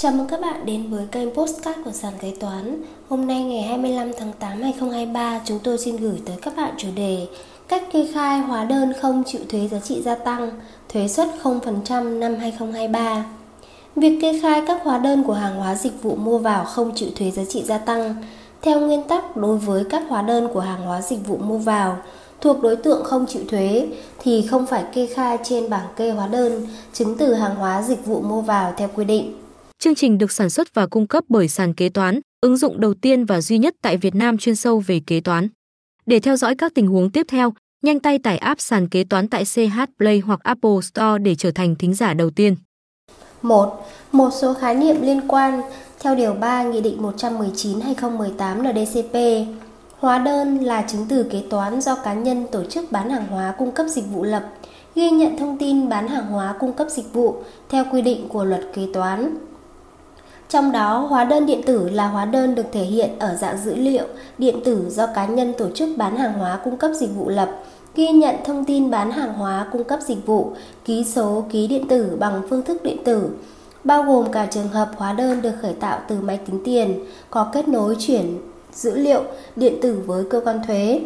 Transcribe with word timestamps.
Chào 0.00 0.12
mừng 0.12 0.26
các 0.26 0.40
bạn 0.40 0.66
đến 0.66 0.90
với 0.90 1.06
kênh 1.12 1.34
Postcard 1.34 1.78
của 1.84 1.92
Sàn 1.92 2.12
Kế 2.20 2.34
Toán 2.40 2.82
Hôm 3.08 3.26
nay 3.26 3.42
ngày 3.42 3.62
25 3.62 4.10
tháng 4.18 4.32
8 4.38 4.62
2023 4.62 5.40
chúng 5.44 5.58
tôi 5.58 5.78
xin 5.78 5.96
gửi 5.96 6.20
tới 6.26 6.36
các 6.42 6.56
bạn 6.56 6.74
chủ 6.76 6.88
đề 6.96 7.26
Cách 7.68 7.82
kê 7.92 8.08
khai 8.14 8.40
hóa 8.40 8.64
đơn 8.64 8.92
không 9.00 9.22
chịu 9.26 9.40
thuế 9.48 9.68
giá 9.68 9.78
trị 9.80 10.02
gia 10.02 10.14
tăng, 10.14 10.50
thuế 10.88 11.08
suất 11.08 11.28
0% 11.42 12.18
năm 12.18 12.36
2023 12.40 13.24
Việc 13.96 14.18
kê 14.22 14.40
khai 14.42 14.62
các 14.66 14.80
hóa 14.84 14.98
đơn 14.98 15.24
của 15.24 15.32
hàng 15.32 15.56
hóa 15.56 15.74
dịch 15.74 16.02
vụ 16.02 16.16
mua 16.16 16.38
vào 16.38 16.64
không 16.64 16.92
chịu 16.94 17.08
thuế 17.16 17.30
giá 17.30 17.42
trị 17.48 17.62
gia 17.62 17.78
tăng 17.78 18.14
Theo 18.62 18.80
nguyên 18.80 19.02
tắc 19.02 19.36
đối 19.36 19.58
với 19.58 19.84
các 19.90 20.02
hóa 20.08 20.22
đơn 20.22 20.48
của 20.52 20.60
hàng 20.60 20.82
hóa 20.82 21.00
dịch 21.00 21.26
vụ 21.26 21.36
mua 21.36 21.58
vào 21.58 21.96
thuộc 22.40 22.62
đối 22.62 22.76
tượng 22.76 23.04
không 23.04 23.26
chịu 23.26 23.42
thuế 23.48 23.88
thì 24.18 24.46
không 24.50 24.66
phải 24.66 24.84
kê 24.92 25.06
khai 25.06 25.38
trên 25.44 25.70
bảng 25.70 25.86
kê 25.96 26.10
hóa 26.10 26.26
đơn 26.28 26.66
chứng 26.92 27.16
từ 27.18 27.34
hàng 27.34 27.54
hóa 27.54 27.82
dịch 27.82 28.06
vụ 28.06 28.20
mua 28.20 28.40
vào 28.40 28.72
theo 28.76 28.88
quy 28.94 29.04
định. 29.04 29.47
Chương 29.82 29.94
trình 29.94 30.18
được 30.18 30.32
sản 30.32 30.50
xuất 30.50 30.74
và 30.74 30.86
cung 30.86 31.06
cấp 31.06 31.24
bởi 31.28 31.48
sàn 31.48 31.74
kế 31.74 31.88
toán, 31.88 32.20
ứng 32.40 32.56
dụng 32.56 32.80
đầu 32.80 32.94
tiên 32.94 33.24
và 33.24 33.40
duy 33.40 33.58
nhất 33.58 33.74
tại 33.82 33.96
Việt 33.96 34.14
Nam 34.14 34.38
chuyên 34.38 34.56
sâu 34.56 34.82
về 34.86 35.00
kế 35.06 35.20
toán. 35.20 35.48
Để 36.06 36.20
theo 36.20 36.36
dõi 36.36 36.54
các 36.54 36.74
tình 36.74 36.86
huống 36.86 37.10
tiếp 37.10 37.26
theo, 37.28 37.52
nhanh 37.82 38.00
tay 38.00 38.18
tải 38.18 38.38
app 38.38 38.60
sàn 38.60 38.88
kế 38.88 39.04
toán 39.04 39.28
tại 39.28 39.44
CH 39.44 39.80
Play 39.98 40.18
hoặc 40.18 40.40
Apple 40.42 40.80
Store 40.82 41.18
để 41.18 41.34
trở 41.34 41.50
thành 41.50 41.76
thính 41.76 41.94
giả 41.94 42.14
đầu 42.14 42.30
tiên. 42.30 42.56
1. 43.42 43.86
Một 44.12 44.30
số 44.40 44.54
khái 44.54 44.74
niệm 44.74 45.02
liên 45.02 45.20
quan 45.28 45.60
theo 46.00 46.14
Điều 46.14 46.34
3 46.34 46.62
Nghị 46.62 46.80
định 46.80 47.02
119-2018 47.02 48.62
NDCP 48.62 49.16
Hóa 49.98 50.18
đơn 50.18 50.58
là 50.58 50.82
chứng 50.82 51.06
từ 51.08 51.22
kế 51.22 51.42
toán 51.50 51.80
do 51.80 51.94
cá 52.04 52.14
nhân 52.14 52.46
tổ 52.52 52.64
chức 52.64 52.92
bán 52.92 53.10
hàng 53.10 53.26
hóa 53.26 53.54
cung 53.58 53.72
cấp 53.72 53.86
dịch 53.88 54.04
vụ 54.12 54.24
lập, 54.24 54.52
ghi 54.94 55.10
nhận 55.10 55.38
thông 55.38 55.58
tin 55.58 55.88
bán 55.88 56.08
hàng 56.08 56.26
hóa 56.26 56.54
cung 56.60 56.72
cấp 56.72 56.86
dịch 56.90 57.12
vụ 57.12 57.42
theo 57.68 57.84
quy 57.92 58.02
định 58.02 58.28
của 58.28 58.44
luật 58.44 58.62
kế 58.74 58.86
toán. 58.92 59.47
Trong 60.48 60.72
đó, 60.72 60.98
hóa 60.98 61.24
đơn 61.24 61.46
điện 61.46 61.62
tử 61.66 61.88
là 61.88 62.08
hóa 62.08 62.24
đơn 62.24 62.54
được 62.54 62.66
thể 62.72 62.82
hiện 62.82 63.18
ở 63.18 63.34
dạng 63.34 63.58
dữ 63.58 63.74
liệu. 63.74 64.04
Điện 64.38 64.60
tử 64.64 64.86
do 64.90 65.06
cá 65.06 65.26
nhân 65.26 65.52
tổ 65.58 65.70
chức 65.70 65.88
bán 65.96 66.16
hàng 66.16 66.32
hóa 66.32 66.60
cung 66.64 66.76
cấp 66.76 66.90
dịch 67.00 67.10
vụ 67.16 67.28
lập, 67.28 67.50
ghi 67.94 68.08
nhận 68.08 68.36
thông 68.44 68.64
tin 68.64 68.90
bán 68.90 69.10
hàng 69.10 69.32
hóa 69.32 69.66
cung 69.72 69.84
cấp 69.84 70.00
dịch 70.06 70.26
vụ, 70.26 70.52
ký 70.84 71.04
số 71.04 71.44
ký 71.50 71.66
điện 71.66 71.88
tử 71.88 72.16
bằng 72.18 72.42
phương 72.50 72.62
thức 72.62 72.82
điện 72.82 73.04
tử, 73.04 73.30
bao 73.84 74.02
gồm 74.02 74.32
cả 74.32 74.46
trường 74.46 74.68
hợp 74.68 74.90
hóa 74.96 75.12
đơn 75.12 75.42
được 75.42 75.52
khởi 75.62 75.72
tạo 75.72 76.00
từ 76.08 76.20
máy 76.20 76.38
tính 76.46 76.60
tiền, 76.64 77.04
có 77.30 77.50
kết 77.52 77.68
nối 77.68 77.96
chuyển 77.98 78.38
dữ 78.72 78.96
liệu 78.96 79.22
điện 79.56 79.74
tử 79.82 80.02
với 80.06 80.24
cơ 80.30 80.40
quan 80.44 80.60
thuế. 80.66 81.00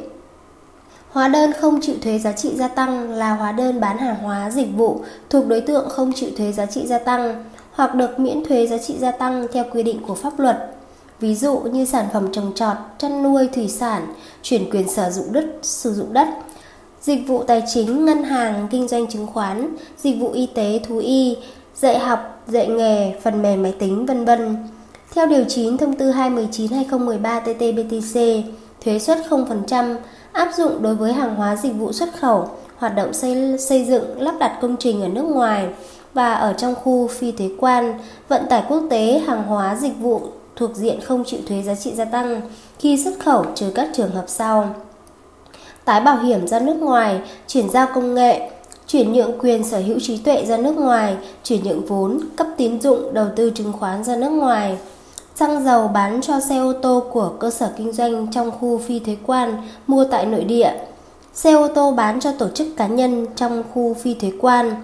Hóa 1.10 1.28
đơn 1.28 1.52
không 1.60 1.80
chịu 1.82 1.94
thuế 2.02 2.18
giá 2.18 2.32
trị 2.32 2.52
gia 2.56 2.68
tăng 2.68 3.10
là 3.10 3.30
hóa 3.34 3.52
đơn 3.52 3.80
bán 3.80 3.98
hàng 3.98 4.16
hóa 4.16 4.50
dịch 4.50 4.68
vụ 4.76 5.00
thuộc 5.30 5.46
đối 5.46 5.60
tượng 5.60 5.88
không 5.88 6.12
chịu 6.12 6.30
thuế 6.36 6.52
giá 6.52 6.66
trị 6.66 6.86
gia 6.86 6.98
tăng 6.98 7.44
hoặc 7.72 7.94
được 7.94 8.20
miễn 8.20 8.44
thuế 8.44 8.66
giá 8.66 8.78
trị 8.78 8.94
gia 8.98 9.10
tăng 9.10 9.46
theo 9.52 9.64
quy 9.72 9.82
định 9.82 9.98
của 10.06 10.14
pháp 10.14 10.40
luật. 10.40 10.56
Ví 11.20 11.34
dụ 11.34 11.58
như 11.58 11.84
sản 11.84 12.06
phẩm 12.12 12.32
trồng 12.32 12.52
trọt, 12.54 12.76
chăn 12.98 13.22
nuôi, 13.22 13.48
thủy 13.54 13.68
sản, 13.68 14.06
chuyển 14.42 14.70
quyền 14.70 14.88
sử 14.88 15.02
dụng 15.10 15.32
đất, 15.32 15.44
sử 15.62 15.94
dụng 15.94 16.12
đất, 16.12 16.28
dịch 17.00 17.28
vụ 17.28 17.42
tài 17.42 17.62
chính, 17.74 18.04
ngân 18.04 18.22
hàng, 18.22 18.68
kinh 18.70 18.88
doanh 18.88 19.06
chứng 19.06 19.26
khoán, 19.26 19.76
dịch 19.98 20.20
vụ 20.20 20.30
y 20.30 20.46
tế, 20.46 20.80
thú 20.88 20.98
y, 20.98 21.36
dạy 21.74 21.98
học, 21.98 22.42
dạy 22.48 22.68
nghề, 22.68 23.14
phần 23.22 23.42
mềm 23.42 23.62
máy 23.62 23.74
tính, 23.78 24.06
vân 24.06 24.24
vân. 24.24 24.56
Theo 25.14 25.26
Điều 25.26 25.44
9 25.48 25.78
Thông 25.78 25.94
tư 25.94 26.12
219-2013 26.12 27.42
TT-BTC, 27.42 28.42
thuế 28.84 28.98
suất 28.98 29.18
0% 29.28 29.96
áp 30.32 30.48
dụng 30.56 30.82
đối 30.82 30.94
với 30.94 31.12
hàng 31.12 31.34
hóa 31.34 31.56
dịch 31.56 31.74
vụ 31.74 31.92
xuất 31.92 32.08
khẩu, 32.20 32.48
hoạt 32.76 32.96
động 32.96 33.12
xây, 33.12 33.58
xây 33.58 33.84
dựng, 33.84 34.22
lắp 34.22 34.34
đặt 34.40 34.58
công 34.62 34.76
trình 34.76 35.02
ở 35.02 35.08
nước 35.08 35.24
ngoài 35.24 35.68
và 36.14 36.34
ở 36.34 36.52
trong 36.52 36.74
khu 36.74 37.08
phi 37.08 37.32
thuế 37.32 37.50
quan, 37.58 37.94
vận 38.28 38.46
tải 38.50 38.62
quốc 38.68 38.82
tế, 38.90 39.22
hàng 39.26 39.42
hóa 39.42 39.76
dịch 39.76 39.98
vụ 40.00 40.20
thuộc 40.56 40.70
diện 40.74 41.00
không 41.00 41.24
chịu 41.24 41.40
thuế 41.48 41.62
giá 41.62 41.74
trị 41.74 41.92
gia 41.94 42.04
tăng 42.04 42.40
khi 42.78 43.04
xuất 43.04 43.14
khẩu 43.24 43.44
trừ 43.54 43.70
các 43.74 43.88
trường 43.94 44.10
hợp 44.10 44.24
sau. 44.26 44.74
Tái 45.84 46.00
bảo 46.00 46.16
hiểm 46.18 46.46
ra 46.46 46.60
nước 46.60 46.76
ngoài, 46.76 47.20
chuyển 47.46 47.70
giao 47.70 47.86
công 47.94 48.14
nghệ, 48.14 48.50
chuyển 48.86 49.12
nhượng 49.12 49.38
quyền 49.38 49.64
sở 49.64 49.78
hữu 49.78 50.00
trí 50.00 50.16
tuệ 50.16 50.44
ra 50.44 50.56
nước 50.56 50.76
ngoài, 50.76 51.16
chuyển 51.44 51.64
nhượng 51.64 51.86
vốn, 51.86 52.20
cấp 52.36 52.46
tín 52.56 52.80
dụng, 52.80 53.14
đầu 53.14 53.26
tư 53.36 53.50
chứng 53.54 53.72
khoán 53.72 54.04
ra 54.04 54.16
nước 54.16 54.30
ngoài, 54.30 54.78
xăng 55.34 55.64
dầu 55.64 55.88
bán 55.88 56.20
cho 56.20 56.40
xe 56.40 56.58
ô 56.58 56.72
tô 56.72 57.04
của 57.12 57.32
cơ 57.40 57.50
sở 57.50 57.70
kinh 57.76 57.92
doanh 57.92 58.32
trong 58.32 58.50
khu 58.50 58.78
phi 58.78 58.98
thuế 58.98 59.16
quan 59.26 59.68
mua 59.86 60.04
tại 60.04 60.26
nội 60.26 60.44
địa, 60.44 60.72
xe 61.34 61.52
ô 61.52 61.68
tô 61.68 61.92
bán 61.92 62.20
cho 62.20 62.32
tổ 62.32 62.48
chức 62.48 62.66
cá 62.76 62.86
nhân 62.86 63.26
trong 63.36 63.62
khu 63.74 63.94
phi 63.94 64.14
thuế 64.14 64.32
quan. 64.40 64.74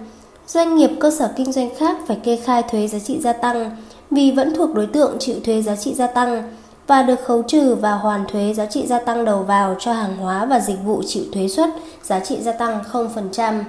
Doanh 0.53 0.75
nghiệp 0.75 0.91
cơ 0.99 1.11
sở 1.11 1.29
kinh 1.35 1.51
doanh 1.51 1.69
khác 1.77 1.97
phải 2.07 2.17
kê 2.23 2.35
khai 2.35 2.63
thuế 2.63 2.87
giá 2.87 2.99
trị 2.99 3.19
gia 3.19 3.33
tăng 3.33 3.77
vì 4.11 4.31
vẫn 4.31 4.55
thuộc 4.55 4.75
đối 4.75 4.87
tượng 4.87 5.17
chịu 5.19 5.35
thuế 5.43 5.61
giá 5.61 5.75
trị 5.75 5.93
gia 5.93 6.07
tăng 6.07 6.43
và 6.87 7.03
được 7.03 7.19
khấu 7.25 7.43
trừ 7.43 7.75
và 7.75 7.91
hoàn 7.91 8.25
thuế 8.27 8.53
giá 8.53 8.65
trị 8.65 8.87
gia 8.87 8.99
tăng 8.99 9.25
đầu 9.25 9.43
vào 9.43 9.75
cho 9.79 9.93
hàng 9.93 10.17
hóa 10.17 10.45
và 10.45 10.59
dịch 10.59 10.77
vụ 10.85 11.03
chịu 11.07 11.23
thuế 11.33 11.47
suất 11.47 11.69
giá 12.03 12.19
trị 12.19 12.37
gia 12.41 12.51
tăng 12.51 12.79
0%. 12.91 13.63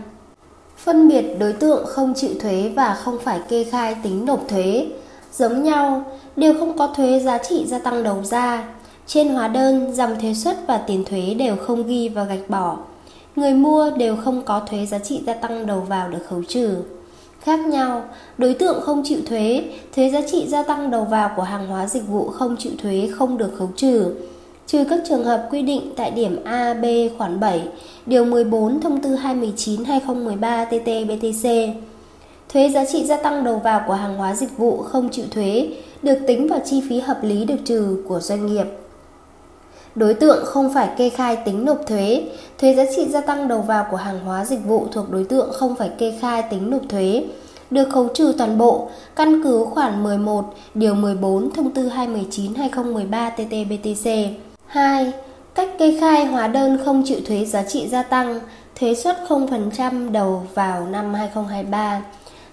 Phân 0.77 1.09
biệt 1.09 1.25
đối 1.39 1.53
tượng 1.53 1.87
không 1.87 2.15
chịu 2.17 2.31
thuế 2.41 2.73
và 2.77 2.95
không 2.95 3.19
phải 3.25 3.41
kê 3.49 3.65
khai 3.65 3.97
tính 4.03 4.27
nộp 4.27 4.49
thuế 4.49 4.87
giống 5.33 5.63
nhau 5.63 6.05
đều 6.37 6.55
không 6.59 6.79
có 6.79 6.87
thuế 6.87 7.21
giá 7.21 7.39
trị 7.39 7.65
gia 7.67 7.79
tăng 7.79 8.03
đầu 8.03 8.25
ra. 8.25 8.65
Trên 9.07 9.29
hóa 9.29 9.49
đơn, 9.49 9.95
dòng 9.95 10.21
thuế 10.21 10.35
suất 10.35 10.57
và 10.67 10.79
tiền 10.79 11.05
thuế 11.05 11.35
đều 11.35 11.57
không 11.57 11.87
ghi 11.87 12.09
và 12.09 12.25
gạch 12.25 12.51
bỏ. 12.51 12.77
Người 13.37 13.55
mua 13.55 13.91
đều 13.91 14.17
không 14.17 14.43
có 14.43 14.61
thuế 14.71 14.87
giá 14.87 14.99
trị 14.99 15.21
gia 15.27 15.35
tăng 15.35 15.67
đầu 15.67 15.81
vào 15.81 16.11
được 16.11 16.27
khấu 16.29 16.43
trừ. 16.49 16.77
Khác 17.41 17.61
nhau, 17.61 18.05
đối 18.39 18.55
tượng 18.55 18.81
không 18.81 19.03
chịu 19.05 19.19
thuế, 19.27 19.65
thuế 19.95 20.11
giá 20.11 20.21
trị 20.31 20.47
gia 20.49 20.63
tăng 20.63 20.91
đầu 20.91 21.05
vào 21.05 21.31
của 21.37 21.43
hàng 21.43 21.67
hóa 21.67 21.87
dịch 21.87 22.07
vụ 22.09 22.29
không 22.29 22.57
chịu 22.59 22.73
thuế 22.83 23.09
không 23.13 23.39
được 23.39 23.51
khấu 23.59 23.69
trừ, 23.77 24.15
trừ 24.67 24.85
các 24.91 25.01
trường 25.09 25.25
hợp 25.25 25.49
quy 25.51 25.63
định 25.63 25.93
tại 25.97 26.11
điểm 26.11 26.45
A, 26.45 26.75
B 26.75 26.85
khoản 27.19 27.41
7, 27.41 27.69
điều 28.07 28.25
14 28.25 28.81
thông 28.81 29.03
tư 29.03 29.17
219/2013 29.17 30.67
TT-BTC. 30.67 31.73
Thuế 32.49 32.69
giá 32.69 32.85
trị 32.85 33.05
gia 33.05 33.17
tăng 33.17 33.45
đầu 33.45 33.61
vào 33.65 33.83
của 33.87 33.95
hàng 33.95 34.17
hóa 34.17 34.35
dịch 34.35 34.59
vụ 34.59 34.77
không 34.77 35.09
chịu 35.09 35.25
thuế 35.31 35.69
được 36.03 36.19
tính 36.27 36.49
vào 36.49 36.61
chi 36.65 36.83
phí 36.89 37.01
hợp 37.01 37.19
lý 37.23 37.45
được 37.45 37.59
trừ 37.65 38.05
của 38.09 38.21
doanh 38.21 38.47
nghiệp. 38.47 38.67
Đối 39.95 40.15
tượng 40.15 40.45
không 40.45 40.75
phải 40.75 40.89
kê 40.97 41.11
khai 41.11 41.37
tính 41.37 41.65
nộp 41.65 41.87
thuế, 41.87 42.23
thuế 42.59 42.75
giá 42.75 42.85
trị 42.97 43.07
gia 43.09 43.21
tăng 43.21 43.49
đầu 43.49 43.61
vào 43.61 43.87
của 43.91 43.97
hàng 43.97 44.21
hóa 44.25 44.45
dịch 44.45 44.65
vụ 44.65 44.87
thuộc 44.93 45.11
đối 45.11 45.25
tượng 45.25 45.53
không 45.53 45.77
phải 45.77 45.91
kê 45.99 46.15
khai 46.21 46.43
tính 46.43 46.71
nộp 46.71 46.83
thuế, 46.89 47.25
được 47.71 47.89
khấu 47.91 48.09
trừ 48.09 48.35
toàn 48.39 48.59
bộ, 48.59 48.89
căn 49.17 49.43
cứ 49.43 49.67
khoản 49.71 50.03
11, 50.03 50.55
điều 50.75 50.95
14 50.95 51.51
thông 51.51 51.71
tư 51.71 51.89
219/2013 51.89 53.31
TT-BTC. 53.37 54.29
2. 54.67 55.13
Cách 55.55 55.69
kê 55.79 55.97
khai 56.01 56.25
hóa 56.25 56.49
đơn 56.49 56.79
không 56.85 57.03
chịu 57.07 57.19
thuế 57.27 57.45
giá 57.45 57.63
trị 57.63 57.89
gia 57.89 58.03
tăng, 58.03 58.41
thuế 58.81 58.95
suất 58.95 59.17
0% 59.29 60.13
đầu 60.13 60.43
vào 60.55 60.87
năm 60.87 61.15
2023. 61.15 62.03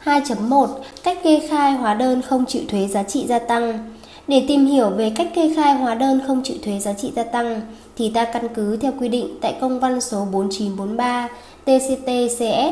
2.1 0.04 0.68
Cách 1.04 1.18
kê 1.24 1.40
khai 1.50 1.72
hóa 1.72 1.94
đơn 1.94 2.22
không 2.22 2.46
chịu 2.46 2.62
thuế 2.68 2.88
giá 2.88 3.04
trị 3.04 3.25
gia 3.28 3.40
tăng 3.40 3.97
để 4.27 4.45
tìm 4.47 4.65
hiểu 4.65 4.89
về 4.89 5.11
cách 5.15 5.27
kê 5.35 5.53
khai 5.55 5.73
hóa 5.73 5.95
đơn 5.95 6.21
không 6.27 6.41
chịu 6.43 6.57
thuế 6.63 6.79
giá 6.79 6.93
trị 6.93 7.11
gia 7.15 7.23
tăng, 7.23 7.61
thì 7.97 8.09
ta 8.09 8.25
căn 8.25 8.47
cứ 8.55 8.77
theo 8.77 8.91
quy 8.99 9.09
định 9.09 9.38
tại 9.41 9.55
công 9.61 9.79
văn 9.79 10.01
số 10.01 10.25
4943 10.31 11.29
TCT-CS 11.65 12.71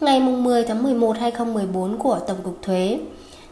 ngày 0.00 0.20
10 0.20 0.64
tháng 0.64 0.82
11 0.82 1.16
2014 1.18 1.98
của 1.98 2.18
Tổng 2.28 2.36
cục 2.44 2.62
Thuế. 2.62 2.98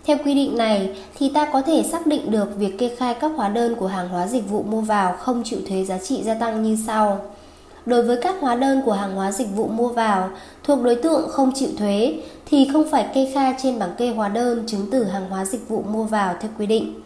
Theo 0.04 0.16
quy 0.24 0.34
định 0.34 0.56
này, 0.56 0.90
thì 1.18 1.28
ta 1.34 1.44
có 1.52 1.62
thể 1.62 1.82
xác 1.82 2.06
định 2.06 2.30
được 2.30 2.56
việc 2.58 2.78
kê 2.78 2.90
khai 2.96 3.14
các 3.14 3.32
hóa 3.36 3.48
đơn 3.48 3.74
của 3.74 3.86
hàng 3.86 4.08
hóa 4.08 4.26
dịch 4.26 4.50
vụ 4.50 4.62
mua 4.62 4.80
vào 4.80 5.16
không 5.18 5.42
chịu 5.44 5.58
thuế 5.68 5.84
giá 5.84 5.98
trị 5.98 6.22
gia 6.22 6.34
tăng 6.34 6.62
như 6.62 6.76
sau. 6.86 7.20
Đối 7.86 8.02
với 8.02 8.16
các 8.22 8.34
hóa 8.40 8.54
đơn 8.54 8.82
của 8.84 8.92
hàng 8.92 9.14
hóa 9.14 9.32
dịch 9.32 9.48
vụ 9.56 9.66
mua 9.66 9.88
vào 9.88 10.30
thuộc 10.64 10.82
đối 10.82 10.94
tượng 10.94 11.28
không 11.28 11.52
chịu 11.54 11.68
thuế, 11.78 12.14
thì 12.46 12.68
không 12.72 12.90
phải 12.90 13.06
kê 13.14 13.30
khai 13.34 13.54
trên 13.62 13.78
bảng 13.78 13.94
kê 13.98 14.08
hóa 14.08 14.28
đơn 14.28 14.64
chứng 14.66 14.86
từ 14.90 15.04
hàng 15.04 15.30
hóa 15.30 15.44
dịch 15.44 15.68
vụ 15.68 15.82
mua 15.92 16.04
vào 16.04 16.34
theo 16.40 16.50
quy 16.58 16.66
định. 16.66 17.00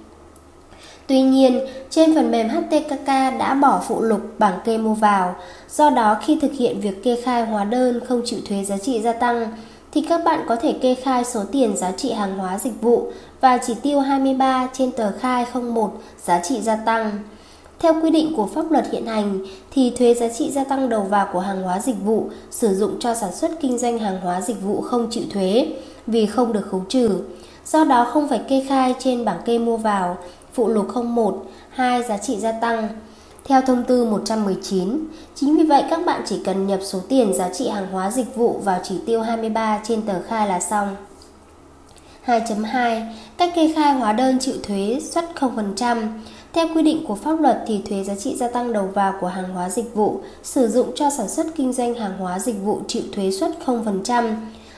Tuy 1.06 1.22
nhiên, 1.22 1.60
trên 1.90 2.14
phần 2.14 2.30
mềm 2.30 2.48
HTKK 2.48 3.06
đã 3.38 3.54
bỏ 3.62 3.82
phụ 3.88 4.00
lục 4.00 4.20
bảng 4.38 4.58
kê 4.64 4.78
mua 4.78 4.94
vào, 4.94 5.34
do 5.70 5.90
đó 5.90 6.16
khi 6.22 6.38
thực 6.42 6.52
hiện 6.52 6.80
việc 6.80 7.04
kê 7.04 7.20
khai 7.24 7.44
hóa 7.44 7.64
đơn 7.64 8.00
không 8.08 8.22
chịu 8.24 8.38
thuế 8.48 8.64
giá 8.64 8.78
trị 8.78 9.00
gia 9.00 9.12
tăng 9.12 9.52
thì 9.92 10.00
các 10.00 10.24
bạn 10.24 10.40
có 10.48 10.56
thể 10.56 10.72
kê 10.72 10.94
khai 10.94 11.24
số 11.24 11.44
tiền 11.52 11.76
giá 11.76 11.92
trị 11.92 12.12
hàng 12.12 12.38
hóa 12.38 12.58
dịch 12.58 12.80
vụ 12.80 13.12
và 13.40 13.58
chỉ 13.66 13.74
tiêu 13.82 14.00
23 14.00 14.68
trên 14.72 14.90
tờ 14.92 15.12
khai 15.20 15.46
01 15.54 15.90
giá 16.24 16.40
trị 16.40 16.60
gia 16.60 16.76
tăng. 16.76 17.10
Theo 17.78 17.94
quy 18.02 18.10
định 18.10 18.32
của 18.36 18.46
pháp 18.46 18.70
luật 18.70 18.84
hiện 18.92 19.06
hành 19.06 19.38
thì 19.70 19.92
thuế 19.98 20.14
giá 20.14 20.28
trị 20.28 20.50
gia 20.50 20.64
tăng 20.64 20.88
đầu 20.88 21.00
vào 21.00 21.28
của 21.32 21.40
hàng 21.40 21.62
hóa 21.62 21.80
dịch 21.80 21.96
vụ 22.04 22.28
sử 22.50 22.74
dụng 22.74 22.96
cho 23.00 23.14
sản 23.14 23.34
xuất 23.34 23.50
kinh 23.60 23.78
doanh 23.78 23.98
hàng 23.98 24.20
hóa 24.20 24.40
dịch 24.40 24.62
vụ 24.62 24.80
không 24.80 25.06
chịu 25.10 25.24
thuế 25.32 25.66
vì 26.06 26.26
không 26.26 26.52
được 26.52 26.68
khấu 26.70 26.84
trừ. 26.88 27.20
Do 27.66 27.84
đó 27.84 28.06
không 28.12 28.28
phải 28.28 28.40
kê 28.48 28.64
khai 28.68 28.94
trên 28.98 29.24
bảng 29.24 29.42
kê 29.44 29.58
mua 29.58 29.76
vào 29.76 30.16
phụ 30.54 30.68
lục 30.68 30.88
01 31.04 31.44
2 31.68 32.02
giá 32.02 32.18
trị 32.18 32.36
gia 32.38 32.52
tăng 32.52 32.88
theo 33.44 33.62
thông 33.62 33.84
tư 33.84 34.04
119. 34.04 34.98
Chính 35.34 35.56
vì 35.56 35.64
vậy 35.64 35.84
các 35.90 36.00
bạn 36.06 36.22
chỉ 36.26 36.40
cần 36.44 36.66
nhập 36.66 36.80
số 36.82 37.00
tiền 37.08 37.34
giá 37.34 37.48
trị 37.48 37.68
hàng 37.68 37.86
hóa 37.92 38.10
dịch 38.10 38.36
vụ 38.36 38.60
vào 38.64 38.80
chỉ 38.82 38.94
tiêu 39.06 39.20
23 39.20 39.80
trên 39.84 40.02
tờ 40.02 40.22
khai 40.22 40.48
là 40.48 40.60
xong. 40.60 40.96
2.2 42.26 43.02
Cách 43.36 43.52
kê 43.54 43.72
khai 43.74 43.92
hóa 43.92 44.12
đơn 44.12 44.38
chịu 44.40 44.54
thuế 44.62 44.98
suất 45.12 45.24
0% 45.34 46.06
Theo 46.52 46.68
quy 46.74 46.82
định 46.82 47.04
của 47.08 47.14
pháp 47.14 47.40
luật 47.40 47.64
thì 47.66 47.82
thuế 47.88 48.04
giá 48.04 48.14
trị 48.14 48.36
gia 48.36 48.48
tăng 48.48 48.72
đầu 48.72 48.90
vào 48.94 49.14
của 49.20 49.26
hàng 49.26 49.54
hóa 49.54 49.70
dịch 49.70 49.94
vụ, 49.94 50.20
sử 50.42 50.68
dụng 50.68 50.90
cho 50.94 51.10
sản 51.10 51.28
xuất 51.28 51.46
kinh 51.56 51.72
doanh 51.72 51.94
hàng 51.94 52.18
hóa 52.18 52.38
dịch 52.38 52.56
vụ 52.64 52.80
chịu 52.88 53.02
thuế 53.12 53.30
suất 53.30 53.50
0%. 53.66 54.34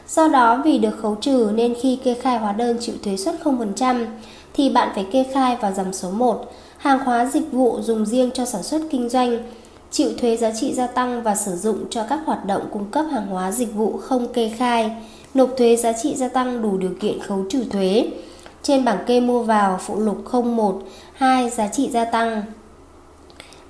Do 0.09 0.29
đó 0.29 0.63
vì 0.65 0.79
được 0.79 0.99
khấu 1.03 1.15
trừ 1.15 1.51
nên 1.55 1.75
khi 1.83 1.99
kê 2.05 2.15
khai 2.15 2.39
hóa 2.39 2.53
đơn 2.53 2.77
chịu 2.81 2.95
thuế 3.05 3.17
suất 3.17 3.35
0% 3.45 4.07
thì 4.57 4.71
bạn 4.71 4.89
phải 4.95 5.07
kê 5.13 5.25
khai 5.33 5.57
vào 5.57 5.73
dòng 5.73 5.93
số 5.93 6.11
1 6.11 6.53
hàng 6.79 6.99
hóa 6.99 7.27
dịch 7.27 7.53
vụ 7.53 7.79
dùng 7.83 8.07
riêng 8.07 8.31
cho 8.35 8.45
sản 8.45 8.63
xuất 8.63 8.83
kinh 8.91 9.09
doanh 9.09 9.39
chịu 9.91 10.11
thuế 10.19 10.37
giá 10.37 10.51
trị 10.51 10.75
gia 10.75 10.87
tăng 10.87 11.23
và 11.23 11.35
sử 11.35 11.57
dụng 11.57 11.85
cho 11.91 12.05
các 12.09 12.21
hoạt 12.27 12.47
động 12.47 12.63
cung 12.73 12.91
cấp 12.91 13.05
hàng 13.13 13.27
hóa 13.27 13.53
dịch 13.53 13.75
vụ 13.75 13.97
không 13.97 14.33
kê 14.33 14.49
khai, 14.49 14.91
nộp 15.35 15.51
thuế 15.57 15.77
giá 15.77 15.93
trị 15.93 16.15
gia 16.15 16.29
tăng 16.29 16.63
đủ 16.63 16.77
điều 16.77 16.95
kiện 17.01 17.21
khấu 17.21 17.45
trừ 17.51 17.65
thuế. 17.71 18.11
Trên 18.63 18.85
bảng 18.85 19.05
kê 19.07 19.21
mua 19.21 19.43
vào 19.43 19.79
phụ 19.81 20.01
lục 20.01 20.25
01, 20.45 20.83
2 21.13 21.51
giá 21.51 21.69
trị 21.69 21.91
gia 21.91 22.05
tăng. 22.05 22.43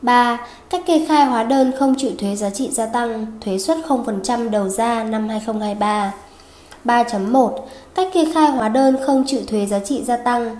3. 0.02 0.40
Cách 0.70 0.82
kê 0.86 1.06
khai 1.08 1.24
hóa 1.24 1.44
đơn 1.44 1.72
không 1.78 1.94
chịu 1.98 2.10
thuế 2.18 2.36
giá 2.36 2.50
trị 2.50 2.68
gia 2.70 2.86
tăng, 2.86 3.26
thuế 3.40 3.58
suất 3.58 3.78
0% 3.88 4.50
đầu 4.50 4.68
ra 4.68 5.04
năm 5.04 5.28
2023. 5.28 6.12
3.1. 6.84 7.58
Cách 7.94 8.08
kê 8.14 8.24
khai 8.34 8.50
hóa 8.50 8.68
đơn 8.68 8.96
không 9.06 9.24
chịu 9.26 9.40
thuế 9.46 9.66
giá 9.66 9.78
trị 9.78 10.04
gia 10.04 10.16
tăng, 10.16 10.56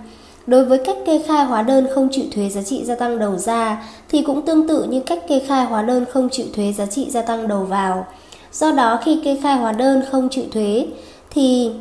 Đối 0.47 0.65
với 0.65 0.77
cách 0.77 0.97
kê 1.05 1.21
khai 1.27 1.45
hóa 1.45 1.61
đơn 1.61 1.87
không 1.95 2.07
chịu 2.11 2.25
thuế 2.31 2.49
giá 2.49 2.61
trị 2.61 2.85
gia 2.85 2.95
tăng 2.95 3.19
đầu 3.19 3.37
ra 3.37 3.83
thì 4.09 4.21
cũng 4.21 4.45
tương 4.45 4.67
tự 4.67 4.83
như 4.83 4.99
cách 4.99 5.19
kê 5.27 5.41
khai 5.47 5.65
hóa 5.65 5.81
đơn 5.81 6.05
không 6.13 6.29
chịu 6.29 6.45
thuế 6.55 6.73
giá 6.73 6.85
trị 6.85 7.09
gia 7.09 7.21
tăng 7.21 7.47
đầu 7.47 7.63
vào. 7.63 8.05
Do 8.51 8.71
đó 8.71 8.99
khi 9.05 9.21
kê 9.23 9.37
khai 9.43 9.57
hóa 9.57 9.71
đơn 9.71 10.03
không 10.11 10.29
chịu 10.29 10.45
thuế 10.51 10.87
thì 11.29 11.71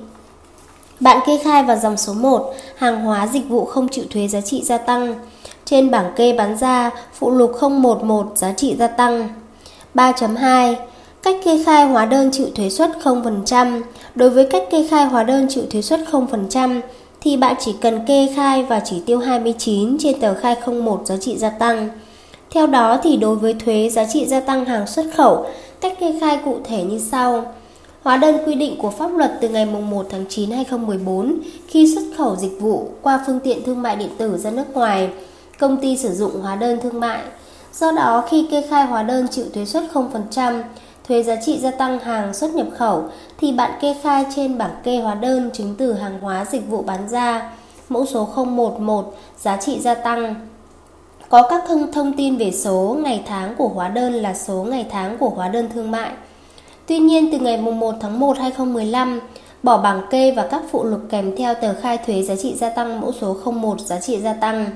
bạn 1.00 1.20
kê 1.26 1.38
khai 1.44 1.62
vào 1.62 1.76
dòng 1.76 1.96
số 1.96 2.14
1 2.14 2.54
hàng 2.76 3.04
hóa 3.04 3.26
dịch 3.26 3.48
vụ 3.48 3.64
không 3.64 3.88
chịu 3.88 4.04
thuế 4.10 4.28
giá 4.28 4.40
trị 4.40 4.62
gia 4.64 4.78
tăng. 4.78 5.14
Trên 5.64 5.90
bảng 5.90 6.12
kê 6.16 6.32
bán 6.32 6.58
ra 6.58 6.90
phụ 7.12 7.30
lục 7.30 7.52
011 7.60 8.32
giá 8.34 8.52
trị 8.52 8.76
gia 8.78 8.86
tăng. 8.86 9.28
3.2 9.94 10.74
Cách 11.22 11.36
kê 11.44 11.62
khai 11.66 11.86
hóa 11.86 12.06
đơn 12.06 12.30
chịu 12.32 12.46
thuế 12.54 12.70
suất 12.70 12.90
0%. 13.02 13.82
Đối 14.14 14.30
với 14.30 14.46
cách 14.50 14.62
kê 14.70 14.86
khai 14.90 15.04
hóa 15.04 15.24
đơn 15.24 15.46
chịu 15.50 15.64
thuế 15.70 15.82
suất 15.82 16.00
0%, 16.10 16.80
thì 17.26 17.36
bạn 17.36 17.56
chỉ 17.60 17.74
cần 17.80 18.06
kê 18.06 18.28
khai 18.36 18.62
và 18.62 18.80
chỉ 18.84 19.02
tiêu 19.06 19.18
29 19.18 19.98
trên 19.98 20.20
tờ 20.20 20.34
khai 20.34 20.56
01 20.66 21.02
giá 21.06 21.16
trị 21.16 21.38
gia 21.38 21.50
tăng. 21.50 21.88
Theo 22.50 22.66
đó 22.66 22.98
thì 23.02 23.16
đối 23.16 23.36
với 23.36 23.54
thuế 23.54 23.88
giá 23.88 24.04
trị 24.04 24.26
gia 24.26 24.40
tăng 24.40 24.64
hàng 24.64 24.86
xuất 24.86 25.06
khẩu, 25.16 25.46
cách 25.80 26.00
kê 26.00 26.18
khai 26.20 26.38
cụ 26.44 26.58
thể 26.64 26.82
như 26.82 26.98
sau. 26.98 27.54
Hóa 28.02 28.16
đơn 28.16 28.38
quy 28.46 28.54
định 28.54 28.76
của 28.78 28.90
pháp 28.90 29.14
luật 29.14 29.38
từ 29.40 29.48
ngày 29.48 29.66
1 29.66 30.06
tháng 30.10 30.24
9 30.28 30.50
2014 30.50 31.38
khi 31.68 31.94
xuất 31.94 32.02
khẩu 32.16 32.36
dịch 32.36 32.60
vụ 32.60 32.88
qua 33.02 33.24
phương 33.26 33.40
tiện 33.40 33.64
thương 33.64 33.82
mại 33.82 33.96
điện 33.96 34.10
tử 34.18 34.38
ra 34.38 34.50
nước 34.50 34.74
ngoài, 34.74 35.08
công 35.58 35.76
ty 35.76 35.96
sử 35.96 36.14
dụng 36.14 36.40
hóa 36.42 36.56
đơn 36.56 36.78
thương 36.82 37.00
mại. 37.00 37.20
Do 37.72 37.92
đó 37.92 38.24
khi 38.30 38.46
kê 38.50 38.62
khai 38.70 38.86
hóa 38.86 39.02
đơn 39.02 39.26
chịu 39.30 39.44
thuế 39.54 39.64
suất 39.64 39.84
0%, 39.92 40.62
thuế 41.08 41.22
giá 41.22 41.36
trị 41.36 41.58
gia 41.58 41.70
tăng 41.70 41.98
hàng 41.98 42.34
xuất 42.34 42.54
nhập 42.54 42.66
khẩu 42.76 43.04
thì 43.38 43.52
bạn 43.52 43.70
kê 43.80 43.94
khai 44.02 44.24
trên 44.36 44.58
bảng 44.58 44.76
kê 44.82 44.98
hóa 44.98 45.14
đơn 45.14 45.50
chứng 45.52 45.74
từ 45.78 45.92
hàng 45.92 46.20
hóa 46.20 46.44
dịch 46.44 46.68
vụ 46.68 46.82
bán 46.82 47.08
ra 47.08 47.52
mẫu 47.88 48.06
số 48.06 48.28
011 48.44 49.14
giá 49.38 49.56
trị 49.56 49.80
gia 49.80 49.94
tăng 49.94 50.34
có 51.28 51.42
các 51.42 51.62
thông, 51.68 51.92
thông 51.92 52.12
tin 52.12 52.36
về 52.36 52.52
số 52.52 52.96
ngày 53.04 53.22
tháng 53.26 53.54
của 53.54 53.68
hóa 53.68 53.88
đơn 53.88 54.12
là 54.12 54.34
số 54.34 54.54
ngày 54.54 54.86
tháng 54.90 55.18
của 55.18 55.28
hóa 55.28 55.48
đơn 55.48 55.68
thương 55.74 55.90
mại. 55.90 56.10
Tuy 56.86 56.98
nhiên 56.98 57.28
từ 57.32 57.38
ngày 57.38 57.56
1 57.56 57.94
tháng 58.00 58.20
1 58.20 58.38
2015, 58.38 59.20
bỏ 59.62 59.78
bảng 59.78 60.02
kê 60.10 60.30
và 60.30 60.48
các 60.50 60.62
phụ 60.70 60.84
lục 60.84 61.00
kèm 61.10 61.36
theo 61.36 61.54
tờ 61.54 61.74
khai 61.74 61.98
thuế 61.98 62.22
giá 62.22 62.36
trị 62.36 62.54
gia 62.56 62.70
tăng 62.70 63.00
mẫu 63.00 63.12
số 63.20 63.36
01 63.44 63.80
giá 63.80 64.00
trị 64.00 64.20
gia 64.20 64.32
tăng. 64.32 64.66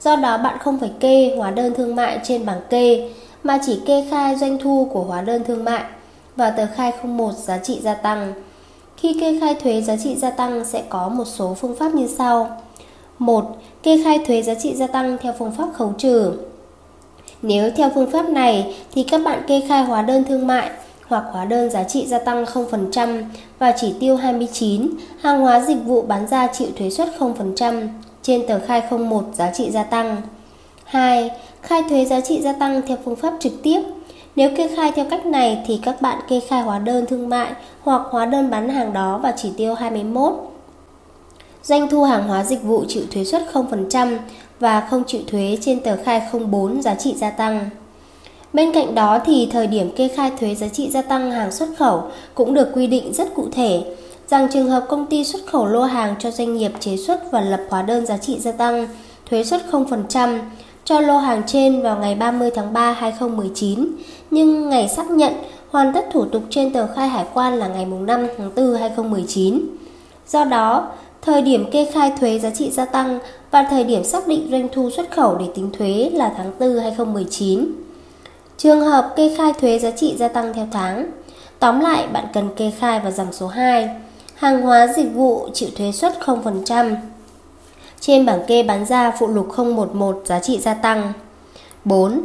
Do 0.00 0.16
đó 0.16 0.38
bạn 0.38 0.58
không 0.58 0.78
phải 0.78 0.90
kê 1.00 1.34
hóa 1.36 1.50
đơn 1.50 1.74
thương 1.74 1.96
mại 1.96 2.20
trên 2.24 2.46
bảng 2.46 2.60
kê 2.70 3.10
mà 3.42 3.58
chỉ 3.66 3.80
kê 3.86 4.06
khai 4.10 4.36
doanh 4.36 4.58
thu 4.58 4.88
của 4.92 5.02
hóa 5.02 5.22
đơn 5.22 5.44
thương 5.44 5.64
mại 5.64 5.84
và 6.36 6.50
tờ 6.50 6.66
khai 6.74 6.92
01 7.04 7.32
giá 7.32 7.58
trị 7.58 7.78
gia 7.82 7.94
tăng. 7.94 8.32
Khi 8.96 9.16
kê 9.20 9.40
khai 9.40 9.54
thuế 9.54 9.82
giá 9.82 9.96
trị 9.96 10.16
gia 10.16 10.30
tăng 10.30 10.64
sẽ 10.64 10.82
có 10.88 11.08
một 11.08 11.24
số 11.24 11.54
phương 11.54 11.76
pháp 11.76 11.94
như 11.94 12.06
sau. 12.06 12.60
1. 13.18 13.56
Kê 13.82 14.00
khai 14.04 14.18
thuế 14.26 14.42
giá 14.42 14.54
trị 14.54 14.74
gia 14.76 14.86
tăng 14.86 15.18
theo 15.20 15.34
phương 15.38 15.52
pháp 15.52 15.68
khấu 15.74 15.92
trừ. 15.98 16.32
Nếu 17.42 17.70
theo 17.76 17.90
phương 17.94 18.10
pháp 18.10 18.28
này 18.28 18.76
thì 18.92 19.02
các 19.02 19.20
bạn 19.24 19.42
kê 19.46 19.62
khai 19.68 19.84
hóa 19.84 20.02
đơn 20.02 20.24
thương 20.24 20.46
mại 20.46 20.70
hoặc 21.06 21.24
hóa 21.32 21.44
đơn 21.44 21.70
giá 21.70 21.84
trị 21.84 22.06
gia 22.06 22.18
tăng 22.18 22.44
0% 22.44 23.22
và 23.58 23.74
chỉ 23.76 23.94
tiêu 24.00 24.16
29, 24.16 24.88
hàng 25.20 25.40
hóa 25.40 25.60
dịch 25.60 25.84
vụ 25.84 26.02
bán 26.02 26.26
ra 26.26 26.48
chịu 26.52 26.68
thuế 26.78 26.90
suất 26.90 27.08
0% 27.18 27.88
trên 28.22 28.46
tờ 28.46 28.58
khai 28.58 28.82
01 28.90 29.24
giá 29.34 29.50
trị 29.54 29.70
gia 29.70 29.82
tăng. 29.82 30.16
2. 30.84 31.30
Khai 31.62 31.82
thuế 31.88 32.04
giá 32.04 32.20
trị 32.20 32.40
gia 32.42 32.52
tăng 32.52 32.82
theo 32.86 32.96
phương 33.04 33.16
pháp 33.16 33.34
trực 33.40 33.52
tiếp. 33.62 33.80
Nếu 34.36 34.50
kê 34.56 34.68
khai 34.76 34.92
theo 34.92 35.06
cách 35.10 35.26
này 35.26 35.64
thì 35.66 35.80
các 35.82 36.02
bạn 36.02 36.18
kê 36.28 36.40
khai 36.40 36.62
hóa 36.62 36.78
đơn 36.78 37.06
thương 37.06 37.28
mại 37.28 37.52
hoặc 37.80 38.02
hóa 38.10 38.26
đơn 38.26 38.50
bán 38.50 38.68
hàng 38.68 38.92
đó 38.92 39.18
vào 39.18 39.32
chỉ 39.36 39.50
tiêu 39.56 39.74
21. 39.74 40.32
Doanh 41.62 41.88
thu 41.88 42.04
hàng 42.04 42.28
hóa 42.28 42.44
dịch 42.44 42.62
vụ 42.62 42.84
chịu 42.88 43.02
thuế 43.10 43.24
suất 43.24 43.42
0% 43.52 44.18
và 44.60 44.86
không 44.90 45.02
chịu 45.06 45.20
thuế 45.26 45.58
trên 45.60 45.80
tờ 45.80 45.96
khai 46.04 46.22
04 46.50 46.82
giá 46.82 46.94
trị 46.94 47.14
gia 47.16 47.30
tăng. 47.30 47.70
Bên 48.52 48.72
cạnh 48.72 48.94
đó 48.94 49.18
thì 49.24 49.48
thời 49.52 49.66
điểm 49.66 49.90
kê 49.96 50.08
khai 50.08 50.32
thuế 50.40 50.54
giá 50.54 50.68
trị 50.68 50.90
gia 50.90 51.02
tăng 51.02 51.30
hàng 51.30 51.52
xuất 51.52 51.68
khẩu 51.78 52.02
cũng 52.34 52.54
được 52.54 52.68
quy 52.74 52.86
định 52.86 53.12
rất 53.12 53.34
cụ 53.34 53.48
thể, 53.52 53.82
rằng 54.28 54.48
trường 54.52 54.68
hợp 54.68 54.84
công 54.88 55.06
ty 55.06 55.24
xuất 55.24 55.40
khẩu 55.46 55.66
lô 55.66 55.82
hàng 55.82 56.14
cho 56.18 56.30
doanh 56.30 56.56
nghiệp 56.56 56.72
chế 56.80 56.96
xuất 56.96 57.32
và 57.32 57.40
lập 57.40 57.60
hóa 57.70 57.82
đơn 57.82 58.06
giá 58.06 58.16
trị 58.16 58.38
gia 58.40 58.52
tăng, 58.52 58.88
thuế 59.30 59.44
suất 59.44 59.62
0% 59.70 60.38
cho 60.84 61.00
lô 61.00 61.18
hàng 61.18 61.42
trên 61.46 61.82
vào 61.82 61.96
ngày 61.98 62.14
30 62.14 62.50
tháng 62.54 62.72
3 62.72 62.92
2019, 62.92 63.86
nhưng 64.30 64.70
ngày 64.70 64.88
xác 64.88 65.10
nhận 65.10 65.32
hoàn 65.70 65.92
tất 65.92 66.04
thủ 66.12 66.24
tục 66.24 66.42
trên 66.50 66.72
tờ 66.72 66.86
khai 66.94 67.08
hải 67.08 67.24
quan 67.34 67.54
là 67.54 67.68
ngày 67.68 67.84
5 67.84 68.26
tháng 68.38 68.50
4 68.56 68.74
2019. 68.74 69.60
Do 70.28 70.44
đó, 70.44 70.90
thời 71.22 71.42
điểm 71.42 71.70
kê 71.70 71.84
khai 71.92 72.12
thuế 72.20 72.38
giá 72.38 72.50
trị 72.50 72.70
gia 72.70 72.84
tăng 72.84 73.18
và 73.50 73.66
thời 73.70 73.84
điểm 73.84 74.04
xác 74.04 74.26
định 74.26 74.48
doanh 74.50 74.68
thu 74.72 74.90
xuất 74.90 75.10
khẩu 75.10 75.38
để 75.38 75.46
tính 75.54 75.70
thuế 75.78 76.10
là 76.14 76.34
tháng 76.36 76.50
4 76.58 76.78
2019. 76.78 77.72
Trường 78.58 78.80
hợp 78.80 79.12
kê 79.16 79.34
khai 79.36 79.52
thuế 79.60 79.78
giá 79.78 79.90
trị 79.90 80.14
gia 80.18 80.28
tăng 80.28 80.52
theo 80.54 80.66
tháng. 80.72 81.10
Tóm 81.58 81.80
lại, 81.80 82.06
bạn 82.06 82.24
cần 82.32 82.48
kê 82.56 82.72
khai 82.78 83.00
vào 83.00 83.12
dòng 83.12 83.32
số 83.32 83.46
2. 83.46 83.88
Hàng 84.34 84.62
hóa 84.62 84.86
dịch 84.96 85.14
vụ 85.14 85.48
chịu 85.54 85.68
thuế 85.76 85.92
suất 85.92 86.12
0%. 86.24 86.94
Trên 88.04 88.26
bảng 88.26 88.44
kê 88.46 88.62
bán 88.62 88.86
ra 88.86 89.12
phụ 89.18 89.26
lục 89.26 89.48
011 89.58 90.22
giá 90.24 90.40
trị 90.40 90.58
gia 90.58 90.74
tăng. 90.74 91.12
4. 91.84 92.20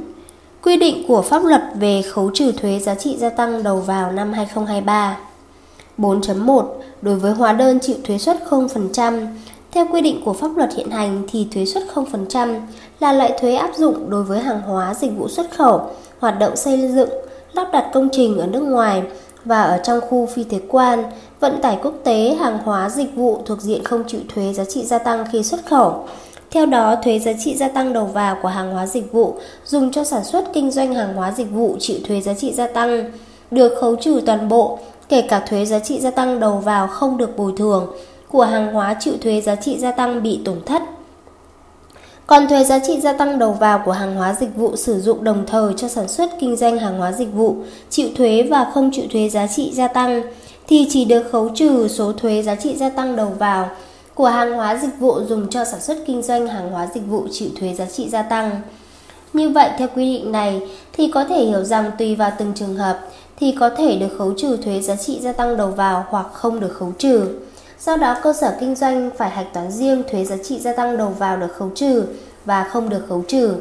Quy 0.64 0.78
định 0.78 1.04
của 1.08 1.22
pháp 1.22 1.44
luật 1.44 1.62
về 1.76 2.02
khấu 2.02 2.32
trừ 2.34 2.52
thuế 2.52 2.80
giá 2.80 2.96
trị 2.96 3.18
gia 3.18 3.30
tăng 3.30 3.64
đầu 3.64 3.78
vào 3.78 4.12
năm 4.12 4.34
2023. 4.34 5.18
4.1 5.98 6.66
Đối 7.02 7.16
với 7.16 7.32
hóa 7.32 7.54
đơn 7.54 7.80
chịu 7.80 7.96
thuế 8.04 8.18
suất 8.18 8.38
0%, 8.50 9.28
theo 9.72 9.86
quy 9.92 10.02
định 10.02 10.22
của 10.26 10.34
pháp 10.34 10.58
luật 10.58 10.74
hiện 10.76 10.92
hành 10.92 11.24
thì 11.32 11.48
thuế 11.52 11.66
suất 11.66 11.84
0% 11.94 12.60
là 13.00 13.14
loại 13.14 13.34
thuế 13.42 13.56
áp 13.56 13.76
dụng 13.76 14.10
đối 14.10 14.24
với 14.24 14.40
hàng 14.40 14.62
hóa 14.62 14.94
dịch 14.94 15.12
vụ 15.18 15.28
xuất 15.28 15.52
khẩu, 15.58 15.92
hoạt 16.20 16.40
động 16.40 16.56
xây 16.56 16.92
dựng, 16.92 17.10
lắp 17.54 17.70
đặt 17.74 17.90
công 17.94 18.10
trình 18.12 18.38
ở 18.38 18.48
nước 18.48 18.62
ngoài 18.62 19.04
và 19.48 19.64
ở 19.64 19.80
trong 19.84 20.02
khu 20.02 20.26
phi 20.26 20.44
thuế 20.44 20.60
quan, 20.68 21.04
vận 21.40 21.62
tải 21.62 21.78
quốc 21.84 21.94
tế, 22.04 22.36
hàng 22.40 22.58
hóa, 22.64 22.90
dịch 22.90 23.16
vụ 23.16 23.42
thuộc 23.46 23.62
diện 23.62 23.84
không 23.84 24.04
chịu 24.08 24.22
thuế 24.36 24.54
giá 24.54 24.66
trị 24.66 24.86
gia 24.86 24.98
tăng 24.98 25.26
khi 25.32 25.44
xuất 25.44 25.66
khẩu. 25.66 26.06
Theo 26.52 26.66
đó, 26.66 26.96
thuế 27.04 27.20
giá 27.20 27.32
trị 27.40 27.56
gia 27.56 27.68
tăng 27.68 27.94
đầu 27.94 28.06
vào 28.06 28.38
của 28.42 28.48
hàng 28.48 28.72
hóa 28.72 28.88
dịch 28.88 29.12
vụ 29.12 29.36
dùng 29.66 29.92
cho 29.92 30.04
sản 30.04 30.24
xuất 30.24 30.54
kinh 30.54 30.72
doanh 30.72 30.94
hàng 30.94 31.14
hóa 31.14 31.32
dịch 31.32 31.52
vụ 31.52 31.78
chịu 31.80 31.98
thuế 32.08 32.22
giá 32.22 32.34
trị 32.34 32.54
gia 32.54 32.68
tăng 32.68 33.12
được 33.52 33.74
khấu 33.82 33.96
trừ 33.96 34.22
toàn 34.26 34.50
bộ, 34.50 34.80
kể 35.10 35.22
cả 35.22 35.40
thuế 35.40 35.66
giá 35.66 35.80
trị 35.80 36.00
gia 36.00 36.12
tăng 36.12 36.40
đầu 36.40 36.58
vào 36.58 36.88
không 36.88 37.18
được 37.18 37.38
bồi 37.38 37.54
thường 37.58 37.88
của 38.28 38.44
hàng 38.44 38.74
hóa 38.74 38.96
chịu 39.00 39.14
thuế 39.22 39.42
giá 39.42 39.56
trị 39.56 39.78
gia 39.78 39.92
tăng 39.92 40.24
bị 40.24 40.40
tổn 40.46 40.58
thất. 40.66 40.82
Còn 42.28 42.48
thuế 42.48 42.64
giá 42.64 42.80
trị 42.80 43.00
gia 43.00 43.14
tăng 43.14 43.40
đầu 43.40 43.52
vào 43.52 43.82
của 43.86 43.92
hàng 43.92 44.16
hóa 44.16 44.36
dịch 44.40 44.56
vụ 44.56 44.76
sử 44.76 45.02
dụng 45.02 45.24
đồng 45.24 45.46
thời 45.48 45.74
cho 45.78 45.88
sản 45.88 46.08
xuất 46.08 46.30
kinh 46.40 46.56
doanh 46.56 46.80
hàng 46.80 46.98
hóa 46.98 47.12
dịch 47.12 47.34
vụ, 47.34 47.56
chịu 47.90 48.10
thuế 48.16 48.48
và 48.50 48.72
không 48.74 48.92
chịu 48.94 49.06
thuế 49.12 49.30
giá 49.30 49.48
trị 49.48 49.72
gia 49.74 49.88
tăng, 49.88 50.22
thì 50.68 50.88
chỉ 50.90 51.06
được 51.06 51.24
khấu 51.32 51.50
trừ 51.56 51.88
số 51.88 52.14
thuế 52.14 52.42
giá 52.42 52.56
trị 52.56 52.76
gia 52.76 52.90
tăng 52.90 53.16
đầu 53.16 53.34
vào 53.40 53.70
của 54.14 54.28
hàng 54.28 54.54
hóa 54.54 54.76
dịch 54.76 55.00
vụ 55.00 55.20
dùng 55.30 55.50
cho 55.50 55.66
sản 55.66 55.82
xuất 55.82 55.98
kinh 56.08 56.22
doanh 56.22 56.48
hàng 56.48 56.72
hóa 56.72 56.88
dịch 56.94 57.08
vụ 57.08 57.28
chịu 57.32 57.50
thuế 57.60 57.74
giá 57.74 57.86
trị 57.86 58.10
gia 58.10 58.22
tăng. 58.22 58.62
Như 59.34 59.50
vậy, 59.50 59.70
theo 59.78 59.88
quy 59.96 60.18
định 60.18 60.32
này, 60.32 60.62
thì 60.94 61.12
có 61.14 61.24
thể 61.24 61.46
hiểu 61.46 61.64
rằng 61.64 61.92
tùy 61.98 62.16
vào 62.16 62.32
từng 62.40 62.52
trường 62.56 62.76
hợp 62.76 63.00
thì 63.40 63.56
có 63.60 63.70
thể 63.70 63.98
được 63.98 64.18
khấu 64.18 64.34
trừ 64.38 64.58
thuế 64.58 64.82
giá 64.82 64.96
trị 64.96 65.20
gia 65.22 65.32
tăng 65.32 65.58
đầu 65.58 65.68
vào 65.68 66.06
hoặc 66.10 66.26
không 66.34 66.60
được 66.60 66.74
khấu 66.74 66.92
trừ. 66.98 67.28
Do 67.86 67.98
đó 67.98 68.16
cơ 68.24 68.34
sở 68.34 68.56
kinh 68.60 68.76
doanh 68.76 69.10
phải 69.18 69.30
hạch 69.30 69.54
toán 69.54 69.72
riêng 69.72 70.04
thuế 70.12 70.26
giá 70.26 70.36
trị 70.44 70.60
gia 70.60 70.74
tăng 70.74 70.98
đầu 70.98 71.10
vào 71.10 71.38
được 71.38 71.54
khấu 71.58 71.70
trừ 71.76 72.06
và 72.46 72.64
không 72.64 72.90
được 72.90 73.06
khấu 73.10 73.24
trừ. 73.28 73.56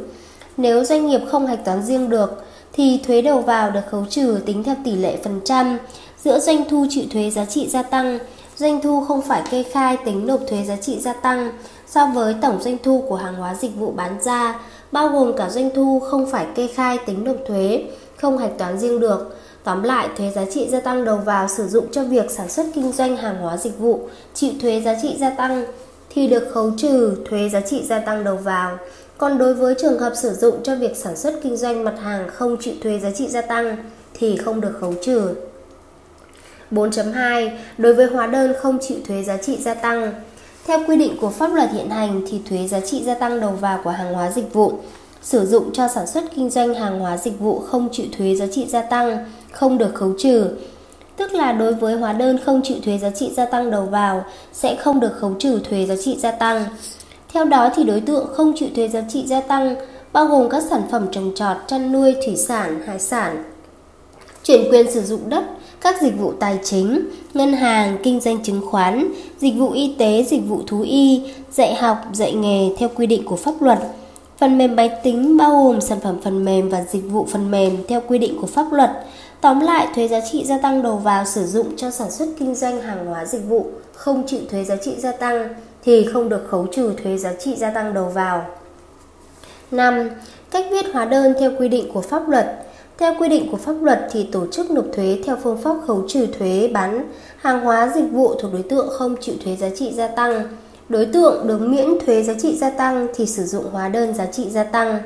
Nếu 0.56 0.85
doanh 0.85 1.06
nghiệp 1.06 1.20
không 1.30 1.46
hạch 1.46 1.64
toán 1.64 1.82
riêng 1.82 2.11
được 2.11 2.44
thì 2.73 3.00
thuế 3.06 3.23
đầu 3.23 3.40
vào 3.40 3.70
được 3.70 3.80
khấu 3.90 4.04
trừ 4.11 4.38
tính 4.46 4.64
theo 4.64 4.75
tỷ 4.85 4.96
lệ 4.96 5.16
phần 5.25 5.40
trăm 5.44 5.78
giữa 6.25 6.38
doanh 6.38 6.68
thu 6.68 6.87
chịu 6.90 7.04
thuế 7.12 7.30
giá 7.30 7.44
trị 7.44 7.68
gia 7.68 7.82
tăng 7.82 8.18
doanh 8.56 8.80
thu 8.80 9.04
không 9.04 9.23
phải 9.23 9.42
kê 9.50 9.62
khai 9.62 9.96
tính 10.04 10.26
nộp 10.26 10.40
thuế 10.49 10.64
giá 10.64 10.76
trị 10.76 11.00
gia 11.00 11.12
tăng 11.12 11.50
so 11.87 12.06
với 12.06 12.35
tổng 12.42 12.62
doanh 12.62 12.76
thu 12.82 13.04
của 13.08 13.16
hàng 13.16 13.35
hóa 13.35 13.54
dịch 13.54 13.76
vụ 13.76 13.90
bán 13.90 14.23
ra, 14.23 14.61
bao 14.92 15.08
gồm 15.08 15.37
cả 15.37 15.50
doanh 15.50 15.70
thu 15.75 16.00
không 16.00 16.30
phải 16.30 16.46
kê 16.54 16.66
khai 16.75 16.99
tính 17.06 17.25
nộp 17.25 17.37
thuế, 17.49 17.85
không 18.16 18.38
hạch 18.38 18.58
toán 18.58 18.78
riêng 18.78 19.00
được. 19.00 19.37
Tóm 19.66 19.82
lại, 19.82 20.08
thuế 20.16 20.30
giá 20.30 20.44
trị 20.44 20.68
gia 20.70 20.80
tăng 20.80 21.04
đầu 21.04 21.16
vào 21.16 21.49
sử 21.49 21.68
dụng 21.68 21.87
cho 21.92 22.04
việc 22.04 22.30
sản 22.30 22.49
xuất 22.49 22.66
kinh 22.75 22.92
doanh 22.92 23.16
hàng 23.16 23.37
hóa 23.38 23.56
dịch 23.56 23.78
vụ, 23.78 24.08
chịu 24.35 24.52
thuế 24.62 24.80
giá 24.80 24.94
trị 25.02 25.16
gia 25.20 25.30
tăng 25.30 25.64
thì 26.11 26.26
được 26.26 26.49
khấu 26.52 26.70
trừ 26.76 27.16
thuế 27.28 27.49
giá 27.49 27.61
trị 27.61 27.82
gia 27.85 27.99
tăng 27.99 28.25
đầu 28.25 28.37
vào. 28.37 28.78
Còn 29.18 29.38
đối 29.38 29.54
với 29.54 29.75
trường 29.78 29.99
hợp 29.99 30.12
sử 30.16 30.35
dụng 30.35 30.62
cho 30.62 30.75
việc 30.75 30.96
sản 30.96 31.16
xuất 31.16 31.35
kinh 31.42 31.56
doanh 31.56 31.85
mặt 31.85 31.94
hàng 32.02 32.28
không 32.28 32.56
chịu 32.61 32.75
thuế 32.82 32.99
giá 32.99 33.11
trị 33.11 33.28
gia 33.28 33.40
tăng 33.40 33.76
thì 34.14 34.37
không 34.37 34.61
được 34.61 34.73
khấu 34.80 34.94
trừ. 35.02 35.35
4.2. 36.70 37.50
Đối 37.78 37.94
với 37.94 38.06
hóa 38.06 38.26
đơn 38.26 38.54
không 38.61 38.78
chịu 38.80 38.99
thuế 39.08 39.23
giá 39.23 39.37
trị 39.37 39.56
gia 39.61 39.75
tăng, 39.75 40.12
theo 40.66 40.80
quy 40.87 40.96
định 40.96 41.16
của 41.20 41.30
pháp 41.30 41.54
luật 41.54 41.70
hiện 41.73 41.90
hành 41.90 42.23
thì 42.30 42.40
thuế 42.49 42.68
giá 42.68 42.80
trị 42.80 43.02
gia 43.04 43.14
tăng 43.14 43.40
đầu 43.40 43.52
vào 43.61 43.80
của 43.85 43.90
hàng 43.90 44.14
hóa 44.14 44.30
dịch 44.30 44.52
vụ 44.52 44.73
sử 45.26 45.47
dụng 45.47 45.73
cho 45.73 45.88
sản 45.88 46.06
xuất 46.06 46.25
kinh 46.37 46.50
doanh 46.50 46.75
hàng 46.75 47.00
hóa 47.00 47.16
dịch 47.16 47.40
vụ 47.40 47.59
không 47.59 47.88
chịu 47.92 48.06
thuế 48.18 48.35
giá 48.35 48.47
trị 48.52 48.66
gia 48.66 48.83
tăng 48.83 49.18
không 49.52 49.78
được 49.78 49.95
khấu 49.95 50.12
trừ. 50.18 50.49
Tức 51.16 51.35
là 51.35 51.52
đối 51.52 51.75
với 51.75 51.97
hóa 51.97 52.12
đơn 52.12 52.38
không 52.45 52.61
chịu 52.64 52.76
thuế 52.85 52.99
giá 52.99 53.11
trị 53.11 53.30
gia 53.37 53.47
tăng 53.47 53.71
đầu 53.71 53.83
vào 53.83 54.25
sẽ 54.52 54.76
không 54.76 55.00
được 55.00 55.12
khấu 55.18 55.35
trừ 55.38 55.61
thuế 55.68 55.87
giá 55.87 55.95
trị 55.97 56.16
gia 56.18 56.30
tăng. 56.30 56.64
Theo 57.33 57.45
đó 57.45 57.71
thì 57.76 57.85
đối 57.85 58.00
tượng 58.00 58.26
không 58.35 58.52
chịu 58.56 58.68
thuế 58.75 58.88
giá 58.88 59.02
trị 59.09 59.26
gia 59.26 59.40
tăng 59.40 59.76
bao 60.12 60.26
gồm 60.26 60.49
các 60.49 60.62
sản 60.71 60.83
phẩm 60.90 61.06
trồng 61.12 61.35
trọt, 61.35 61.56
chăn 61.66 61.92
nuôi, 61.92 62.14
thủy 62.26 62.37
sản, 62.37 62.83
hải 62.87 62.99
sản, 62.99 63.45
chuyển 64.42 64.71
quyền 64.71 64.92
sử 64.92 65.02
dụng 65.02 65.28
đất, 65.28 65.45
các 65.80 66.02
dịch 66.02 66.18
vụ 66.18 66.33
tài 66.40 66.59
chính, 66.64 67.00
ngân 67.35 67.52
hàng, 67.52 67.99
kinh 68.02 68.21
doanh 68.21 68.42
chứng 68.42 68.61
khoán, 68.71 69.09
dịch 69.38 69.54
vụ 69.56 69.71
y 69.71 69.95
tế, 69.99 70.25
dịch 70.28 70.42
vụ 70.49 70.61
thú 70.66 70.80
y, 70.80 71.23
dạy 71.52 71.75
học, 71.75 71.99
dạy 72.12 72.33
nghề 72.35 72.71
theo 72.78 72.88
quy 72.97 73.06
định 73.06 73.25
của 73.25 73.37
pháp 73.37 73.62
luật. 73.62 73.78
Phần 74.38 74.59
mềm 74.59 74.76
máy 74.76 74.90
tính 75.02 75.37
bao 75.37 75.50
gồm 75.50 75.81
sản 75.81 76.00
phẩm 76.00 76.19
phần 76.23 76.45
mềm 76.45 76.69
và 76.69 76.85
dịch 76.90 77.11
vụ 77.11 77.26
phần 77.33 77.50
mềm 77.50 77.76
theo 77.88 78.02
quy 78.09 78.19
định 78.19 78.38
của 78.40 78.47
pháp 78.47 78.73
luật. 78.73 78.90
Tóm 79.40 79.61
lại, 79.61 79.88
thuế 79.95 80.09
giá 80.09 80.21
trị 80.31 80.45
gia 80.45 80.59
tăng 80.59 80.83
đầu 80.83 80.97
vào 80.97 81.25
sử 81.25 81.47
dụng 81.47 81.76
cho 81.76 81.90
sản 81.90 82.11
xuất 82.11 82.28
kinh 82.38 82.55
doanh 82.55 82.81
hàng 82.81 83.07
hóa 83.07 83.25
dịch 83.25 83.43
vụ 83.49 83.66
không 83.95 84.26
chịu 84.26 84.40
thuế 84.50 84.64
giá 84.64 84.76
trị 84.76 84.95
gia 84.99 85.12
tăng 85.12 85.49
thì 85.85 86.07
không 86.12 86.28
được 86.28 86.47
khấu 86.49 86.66
trừ 86.66 86.93
thuế 87.02 87.16
giá 87.16 87.33
trị 87.33 87.55
gia 87.57 87.71
tăng 87.71 87.95
đầu 87.95 88.05
vào. 88.05 88.47
5. 89.71 90.11
Cách 90.50 90.66
viết 90.71 90.87
hóa 90.93 91.05
đơn 91.05 91.35
theo 91.40 91.50
quy 91.59 91.69
định 91.69 91.93
của 91.93 92.00
pháp 92.00 92.28
luật 92.28 92.66
theo 92.99 93.14
quy 93.19 93.28
định 93.28 93.50
của 93.50 93.57
pháp 93.57 93.75
luật 93.83 94.09
thì 94.12 94.28
tổ 94.33 94.47
chức 94.47 94.71
nộp 94.71 94.85
thuế 94.95 95.19
theo 95.25 95.37
phương 95.43 95.62
pháp 95.62 95.76
khấu 95.87 96.05
trừ 96.09 96.26
thuế 96.38 96.71
bán 96.73 97.05
hàng 97.37 97.61
hóa 97.61 97.93
dịch 97.95 98.12
vụ 98.12 98.35
thuộc 98.35 98.52
đối 98.52 98.62
tượng 98.62 98.88
không 98.90 99.16
chịu 99.21 99.35
thuế 99.45 99.57
giá 99.57 99.69
trị 99.76 99.93
gia 99.93 100.09
tăng. 100.09 100.43
Đối 100.88 101.07
tượng 101.07 101.47
được 101.47 101.59
miễn 101.59 101.87
thuế 102.07 102.23
giá 102.23 102.35
trị 102.38 102.57
gia 102.57 102.71
tăng 102.71 103.07
thì 103.14 103.26
sử 103.26 103.45
dụng 103.45 103.64
hóa 103.73 103.88
đơn 103.88 104.14
giá 104.14 104.26
trị 104.26 104.50
gia 104.50 104.64
tăng. 104.64 104.99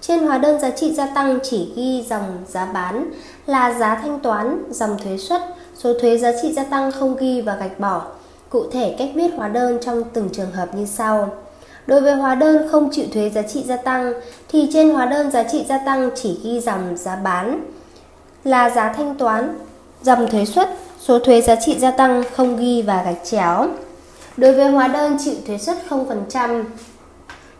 Trên 0.00 0.18
hóa 0.18 0.38
đơn 0.38 0.60
giá 0.60 0.70
trị 0.70 0.94
gia 0.94 1.06
tăng 1.06 1.38
chỉ 1.42 1.72
ghi 1.76 2.04
dòng 2.10 2.44
giá 2.48 2.64
bán 2.64 3.10
là 3.46 3.74
giá 3.74 3.94
thanh 3.94 4.20
toán, 4.20 4.64
dòng 4.70 4.96
thuế 5.04 5.18
suất, 5.18 5.42
số 5.74 5.94
thuế 6.00 6.18
giá 6.18 6.32
trị 6.42 6.52
gia 6.52 6.64
tăng 6.64 6.92
không 6.92 7.16
ghi 7.16 7.40
và 7.40 7.56
gạch 7.56 7.80
bỏ. 7.80 8.02
Cụ 8.48 8.70
thể 8.70 8.94
cách 8.98 9.08
viết 9.14 9.30
hóa 9.36 9.48
đơn 9.48 9.78
trong 9.82 10.04
từng 10.12 10.28
trường 10.32 10.52
hợp 10.52 10.74
như 10.74 10.86
sau. 10.86 11.30
Đối 11.86 12.00
với 12.00 12.14
hóa 12.14 12.34
đơn 12.34 12.68
không 12.70 12.88
chịu 12.92 13.04
thuế 13.14 13.30
giá 13.30 13.42
trị 13.42 13.64
gia 13.66 13.76
tăng 13.76 14.12
thì 14.48 14.70
trên 14.72 14.90
hóa 14.90 15.06
đơn 15.06 15.30
giá 15.30 15.42
trị 15.42 15.64
gia 15.68 15.78
tăng 15.78 16.10
chỉ 16.14 16.40
ghi 16.44 16.60
dòng 16.60 16.96
giá 16.96 17.16
bán 17.16 17.64
là 18.44 18.70
giá 18.70 18.92
thanh 18.96 19.14
toán, 19.14 19.58
dòng 20.02 20.30
thuế 20.30 20.44
suất, 20.44 20.68
số 21.00 21.18
thuế 21.18 21.40
giá 21.40 21.54
trị 21.54 21.78
gia 21.78 21.90
tăng 21.90 22.22
không 22.34 22.56
ghi 22.56 22.82
và 22.82 23.02
gạch 23.04 23.24
chéo. 23.24 23.68
Đối 24.36 24.52
với 24.52 24.70
hóa 24.70 24.88
đơn 24.88 25.16
chịu 25.24 25.34
thuế 25.46 25.58
suất 25.58 25.76
0% 25.88 26.64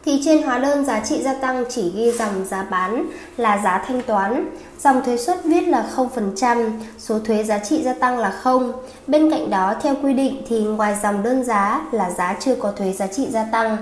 thì 0.05 0.23
trên 0.25 0.43
hóa 0.43 0.59
đơn 0.59 0.85
giá 0.85 1.01
trị 1.01 1.23
gia 1.23 1.35
tăng 1.35 1.65
chỉ 1.69 1.93
ghi 1.97 2.13
dòng 2.13 2.45
giá 2.51 2.63
bán 2.63 3.07
là 3.37 3.61
giá 3.65 3.85
thanh 3.87 4.03
toán, 4.03 4.51
dòng 4.81 5.05
thuế 5.05 5.17
suất 5.17 5.45
viết 5.45 5.69
là 5.69 5.87
0%, 5.97 6.71
số 6.99 7.19
thuế 7.19 7.45
giá 7.45 7.59
trị 7.59 7.83
gia 7.83 7.93
tăng 7.93 8.19
là 8.19 8.31
0. 8.31 8.73
Bên 9.07 9.31
cạnh 9.31 9.51
đó 9.51 9.75
theo 9.83 9.95
quy 10.03 10.13
định 10.13 10.43
thì 10.49 10.61
ngoài 10.61 10.97
dòng 11.03 11.23
đơn 11.23 11.45
giá 11.45 11.81
là 11.93 12.11
giá 12.11 12.37
chưa 12.41 12.55
có 12.55 12.73
thuế 12.73 12.93
giá 12.93 13.07
trị 13.07 13.27
gia 13.31 13.45
tăng 13.45 13.77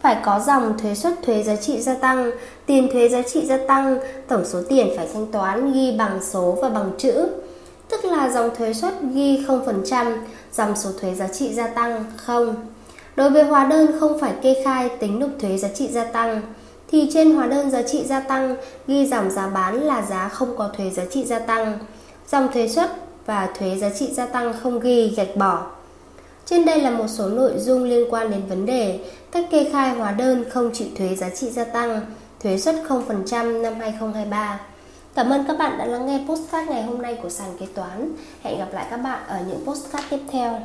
phải 0.00 0.16
có 0.22 0.40
dòng 0.40 0.78
thuế 0.78 0.94
suất 0.94 1.12
thuế 1.22 1.42
giá 1.42 1.56
trị 1.56 1.80
gia 1.80 1.94
tăng, 1.94 2.30
tiền 2.66 2.88
thuế 2.92 3.08
giá 3.08 3.22
trị 3.22 3.46
gia 3.46 3.58
tăng, 3.68 3.98
tổng 4.28 4.44
số 4.44 4.62
tiền 4.68 4.88
phải 4.96 5.08
thanh 5.14 5.32
toán 5.32 5.72
ghi 5.72 5.94
bằng 5.98 6.18
số 6.22 6.58
và 6.62 6.68
bằng 6.68 6.90
chữ. 6.98 7.28
Tức 7.88 8.04
là 8.04 8.30
dòng 8.30 8.50
thuế 8.56 8.72
suất 8.72 8.94
ghi 9.14 9.44
0%, 9.46 10.16
dòng 10.52 10.76
số 10.76 10.90
thuế 11.00 11.14
giá 11.14 11.28
trị 11.28 11.54
gia 11.54 11.66
tăng 11.66 12.04
0. 12.16 12.54
Đối 13.16 13.30
với 13.30 13.42
hóa 13.42 13.64
đơn 13.64 14.00
không 14.00 14.20
phải 14.20 14.32
kê 14.42 14.62
khai 14.64 14.88
tính 14.88 15.18
nộp 15.18 15.30
thuế 15.40 15.58
giá 15.58 15.68
trị 15.68 15.88
gia 15.88 16.04
tăng, 16.04 16.40
thì 16.90 17.10
trên 17.14 17.34
hóa 17.34 17.46
đơn 17.46 17.70
giá 17.70 17.82
trị 17.82 18.04
gia 18.06 18.20
tăng 18.20 18.56
ghi 18.86 19.06
giảm 19.06 19.30
giá 19.30 19.46
bán 19.48 19.82
là 19.82 20.02
giá 20.02 20.28
không 20.28 20.56
có 20.56 20.70
thuế 20.76 20.90
giá 20.90 21.04
trị 21.10 21.24
gia 21.24 21.38
tăng, 21.38 21.78
dòng 22.30 22.52
thuế 22.52 22.68
suất 22.68 22.90
và 23.26 23.48
thuế 23.58 23.76
giá 23.76 23.90
trị 23.90 24.08
gia 24.12 24.26
tăng 24.26 24.54
không 24.62 24.80
ghi 24.80 25.14
gạch 25.16 25.36
bỏ. 25.36 25.66
Trên 26.46 26.64
đây 26.64 26.80
là 26.80 26.90
một 26.90 27.06
số 27.08 27.28
nội 27.28 27.52
dung 27.58 27.84
liên 27.84 28.06
quan 28.10 28.30
đến 28.30 28.42
vấn 28.48 28.66
đề 28.66 29.00
cách 29.32 29.46
kê 29.50 29.68
khai 29.72 29.90
hóa 29.90 30.12
đơn 30.12 30.44
không 30.50 30.70
chịu 30.74 30.88
thuế 30.98 31.14
giá 31.14 31.30
trị 31.30 31.50
gia 31.50 31.64
tăng, 31.64 32.00
thuế 32.42 32.58
suất 32.58 32.74
0% 32.88 33.62
năm 33.62 33.74
2023. 33.80 34.60
Cảm 35.16 35.30
ơn 35.30 35.44
các 35.44 35.58
bạn 35.58 35.78
đã 35.78 35.84
lắng 35.84 36.06
nghe 36.06 36.20
postcard 36.28 36.70
ngày 36.70 36.82
hôm 36.82 37.02
nay 37.02 37.18
của 37.22 37.28
sàn 37.28 37.48
kế 37.58 37.66
toán. 37.74 38.12
Hẹn 38.42 38.58
gặp 38.58 38.68
lại 38.72 38.86
các 38.90 38.96
bạn 38.96 39.26
ở 39.26 39.40
những 39.48 39.64
postcard 39.64 40.04
tiếp 40.10 40.20
theo. 40.30 40.60